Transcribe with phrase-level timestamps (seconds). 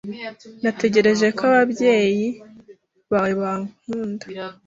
[0.63, 2.27] Natekereje ko ababyeyi
[3.11, 4.25] bawe bankunda.